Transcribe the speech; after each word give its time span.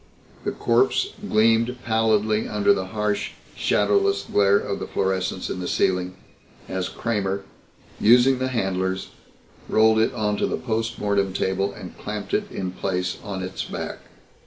The 0.45 0.51
corpse 0.51 1.09
gleamed 1.29 1.77
pallidly 1.85 2.47
under 2.47 2.73
the 2.73 2.87
harsh 2.87 3.33
shadowless 3.55 4.23
glare 4.23 4.57
of 4.57 4.79
the 4.79 4.87
fluorescents 4.87 5.47
in 5.47 5.59
the 5.59 5.67
ceiling 5.67 6.15
as 6.67 6.89
Kramer, 6.89 7.43
using 7.99 8.39
the 8.39 8.47
handlers, 8.47 9.09
rolled 9.69 9.99
it 9.99 10.11
onto 10.15 10.47
the 10.47 10.57
post 10.57 10.97
mortem 10.97 11.33
table 11.33 11.71
and 11.71 11.95
clamped 11.99 12.33
it 12.33 12.49
in 12.49 12.71
place 12.71 13.19
on 13.23 13.43
its 13.43 13.63
back. 13.63 13.99